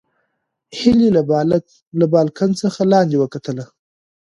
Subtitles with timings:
[0.79, 1.09] هیلې
[1.99, 3.57] له بالکن څخه لاندې وکتل.